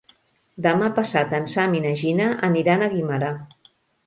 [0.65, 3.31] Demà passat en Sam i na Gina aniran a Guimerà.